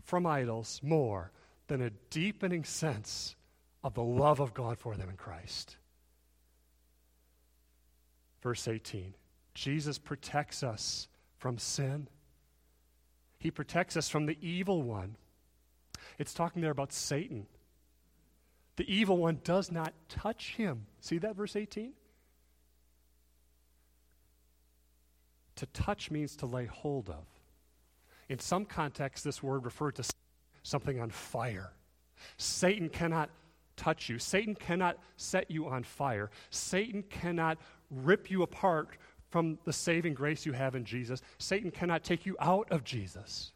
[0.04, 1.30] from idols more
[1.68, 3.36] than a deepening sense
[3.84, 5.76] of the love of God for them in Christ.
[8.42, 9.14] Verse 18
[9.54, 12.08] Jesus protects us from sin,
[13.38, 15.16] He protects us from the evil one.
[16.18, 17.46] It's talking there about Satan.
[18.80, 20.86] The evil one does not touch him.
[21.00, 21.92] See that, verse 18?
[25.56, 27.26] To touch means to lay hold of.
[28.30, 30.04] In some contexts, this word referred to
[30.62, 31.74] something on fire.
[32.38, 33.28] Satan cannot
[33.76, 37.58] touch you, Satan cannot set you on fire, Satan cannot
[37.90, 38.96] rip you apart
[39.28, 41.20] from the saving grace you have in Jesus.
[41.36, 43.52] Satan cannot take you out of Jesus.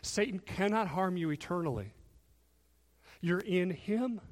[0.00, 1.92] Satan cannot harm you eternally.
[3.20, 4.22] You're in him.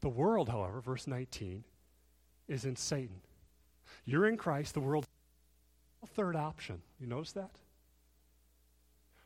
[0.00, 1.64] The world, however, verse 19,
[2.46, 3.20] is in Satan.
[4.04, 5.08] You're in Christ, the world's
[6.14, 6.80] third option.
[7.00, 7.50] You notice that?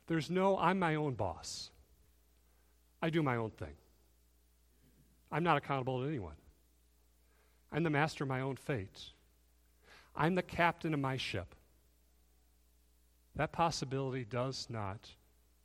[0.07, 1.71] There's no, I'm my own boss.
[3.01, 3.75] I do my own thing.
[5.31, 6.35] I'm not accountable to anyone.
[7.73, 9.01] I'm the master of my own fate.
[10.15, 11.55] I'm the captain of my ship.
[13.35, 15.09] That possibility does not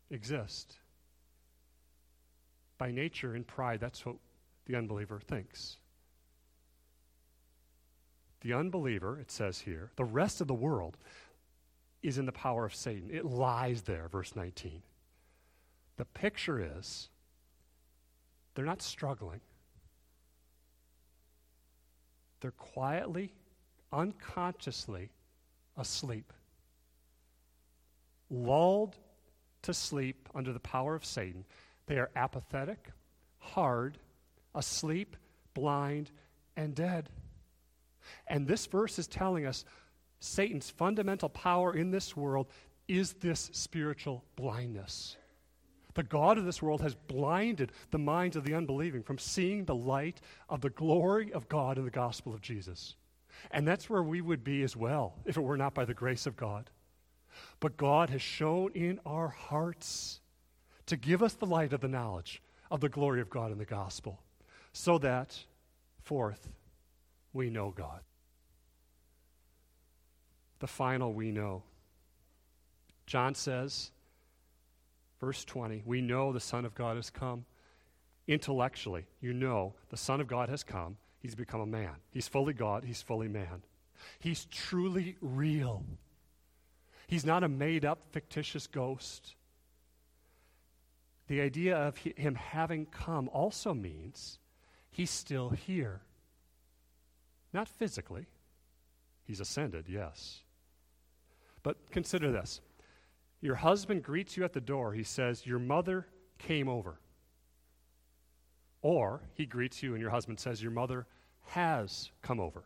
[0.10, 0.78] exist.
[2.78, 4.16] By nature, in pride, that's what
[4.68, 5.78] the unbeliever thinks.
[8.42, 10.98] The unbeliever, it says here, the rest of the world
[12.04, 13.10] is in the power of Satan.
[13.12, 14.84] It lies there, verse 19.
[15.96, 17.10] The picture is
[18.54, 19.42] they're not struggling,
[22.42, 23.34] they're quietly,
[23.92, 25.10] unconsciously
[25.78, 26.34] asleep,
[28.30, 28.98] lulled
[29.64, 31.46] to sleep under the power of Satan.
[31.88, 32.92] They are apathetic,
[33.40, 33.98] hard,
[34.58, 35.16] asleep,
[35.54, 36.12] blind,
[36.56, 37.10] and dead.
[38.28, 39.66] And this verse is telling us
[40.20, 42.48] Satan's fundamental power in this world
[42.88, 45.18] is this spiritual blindness.
[45.94, 49.76] The God of this world has blinded the minds of the unbelieving from seeing the
[49.76, 52.96] light of the glory of God in the gospel of Jesus.
[53.52, 56.26] And that's where we would be as well if it were not by the grace
[56.26, 56.70] of God.
[57.60, 60.22] But God has shone in our hearts
[60.88, 62.42] to give us the light of the knowledge
[62.72, 64.20] of the glory of God in the gospel
[64.78, 65.36] so that,
[66.04, 66.50] fourth,
[67.34, 68.02] we know God.
[70.60, 71.64] The final we know.
[73.08, 73.90] John says,
[75.20, 77.46] verse 20, we know the Son of God has come.
[78.28, 80.98] Intellectually, you know the Son of God has come.
[81.18, 81.96] He's become a man.
[82.12, 83.64] He's fully God, he's fully man.
[84.20, 85.84] He's truly real.
[87.08, 89.34] He's not a made up, fictitious ghost.
[91.26, 94.38] The idea of him having come also means
[94.98, 96.02] He's still here.
[97.54, 98.26] Not physically.
[99.26, 100.40] He's ascended, yes.
[101.62, 102.62] But consider this
[103.40, 104.94] your husband greets you at the door.
[104.94, 106.08] He says, Your mother
[106.40, 106.98] came over.
[108.82, 111.06] Or he greets you and your husband says, Your mother
[111.50, 112.64] has come over.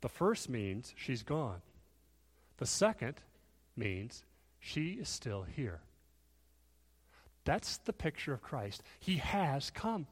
[0.00, 1.60] The first means she's gone.
[2.56, 3.16] The second
[3.76, 4.24] means
[4.60, 5.80] she is still here.
[7.46, 8.82] That's the picture of Christ.
[9.00, 10.06] He has come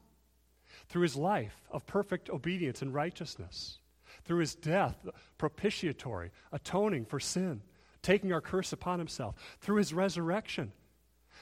[0.87, 3.79] through his life of perfect obedience and righteousness,
[4.23, 4.95] through his death,
[5.37, 7.61] propitiatory, atoning for sin,
[8.01, 10.71] taking our curse upon himself, through his resurrection.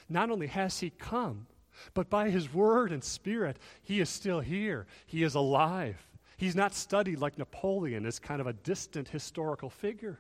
[0.10, 1.46] Not only has he come,
[1.94, 4.88] but by his word and spirit, he is still here.
[5.06, 6.08] He is alive.
[6.38, 10.20] He's not studied like Napoleon as kind of a distant historical figure.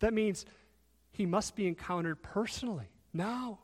[0.00, 0.46] That means
[1.12, 3.58] he must be encountered personally now.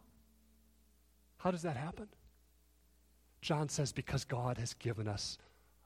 [1.42, 2.06] How does that happen?
[3.40, 5.38] John says, because God has given us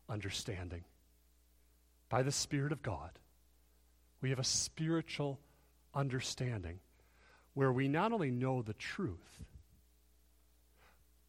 [0.07, 0.85] understanding.
[2.11, 3.11] By the Spirit of God,
[4.21, 5.41] we have a spiritual
[5.95, 6.79] understanding
[7.55, 9.45] where we not only know the truth,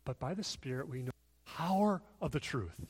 [0.03, 1.11] but by the Spirit we know
[1.45, 2.85] the power of the truth.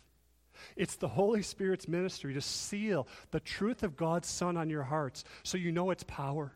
[0.76, 5.24] It's the Holy Spirit's ministry to seal the truth of God's Son on your hearts
[5.44, 6.54] so you know its power.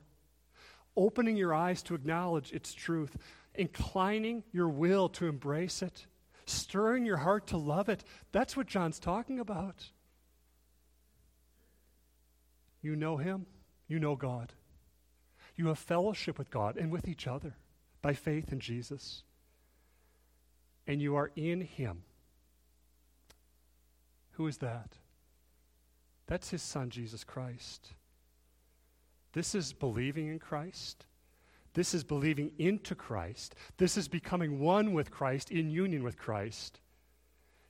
[0.98, 3.16] Opening your eyes to acknowledge its truth,
[3.56, 6.08] inclining your will to embrace it,
[6.46, 8.04] stirring your heart to love it.
[8.32, 9.92] That's what John's talking about.
[12.82, 13.46] You know Him,
[13.88, 14.54] you know God.
[15.56, 17.56] You have fellowship with God and with each other
[18.02, 19.24] by faith in Jesus.
[20.88, 22.04] And you are in Him.
[24.32, 24.98] Who is that?
[26.26, 27.94] That's His Son, Jesus Christ.
[29.34, 31.06] This is believing in Christ.
[31.74, 33.56] This is believing into Christ.
[33.78, 36.80] This is becoming one with Christ, in union with Christ.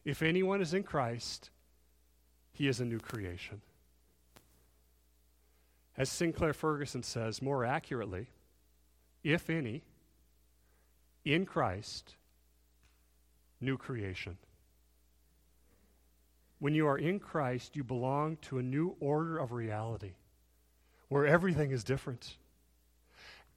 [0.04, 1.52] If anyone is in Christ,
[2.52, 3.62] he is a new creation.
[5.97, 8.28] As Sinclair Ferguson says more accurately,
[9.24, 9.84] if any,
[11.24, 12.16] in Christ,
[13.60, 14.38] new creation.
[16.60, 20.14] When you are in Christ, you belong to a new order of reality
[21.10, 22.38] where everything is different.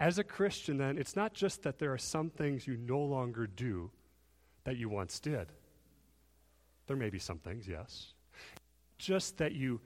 [0.00, 3.46] As a Christian, then, it's not just that there are some things you no longer
[3.46, 3.90] do
[4.64, 5.46] that you once did.
[6.86, 8.12] There may be some things, yes.
[8.98, 9.80] Just that you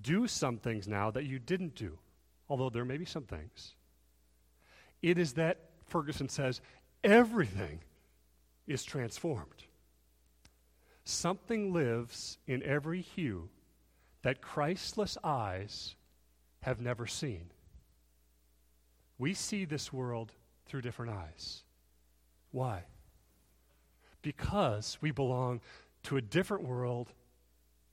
[0.00, 1.98] do some things now that you didn't do,
[2.48, 3.74] although there may be some things.
[5.02, 6.60] It is that, Ferguson says,
[7.02, 7.80] everything
[8.66, 9.64] is transformed.
[11.04, 13.48] Something lives in every hue
[14.22, 15.94] that Christless eyes
[16.60, 17.50] have never seen.
[19.18, 20.32] We see this world
[20.66, 21.62] through different eyes.
[22.52, 22.84] Why?
[24.22, 25.60] Because we belong
[26.04, 27.12] to a different world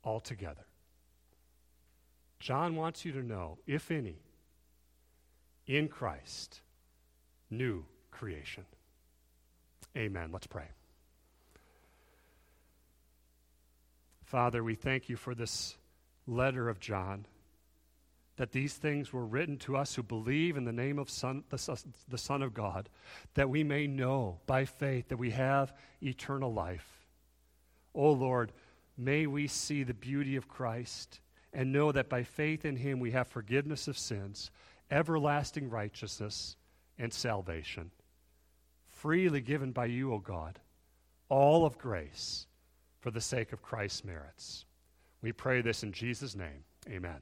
[0.04, 0.66] altogether.
[2.40, 4.20] John wants you to know, if any,
[5.66, 6.62] in Christ,
[7.50, 8.66] new creation.
[9.98, 10.30] Amen.
[10.32, 10.68] Let's pray.
[14.24, 15.78] Father, we thank you for this
[16.28, 17.26] letter of John,
[18.38, 21.84] that these things were written to us who believe in the name of son, the,
[22.10, 22.90] the Son of God,
[23.36, 27.08] that we may know by faith that we have eternal life.
[27.94, 28.52] O oh Lord,
[28.98, 31.22] may we see the beauty of Christ
[31.54, 34.52] and know that by faith in him we have forgiveness of sins,
[34.92, 36.58] everlasting righteousness,
[37.00, 37.92] and salvation.
[38.88, 40.60] Freely given by you, O God,
[41.30, 42.48] all of grace
[43.00, 44.66] for the sake of Christ's merits.
[45.22, 46.64] We pray this in Jesus' name.
[46.90, 47.20] Amen.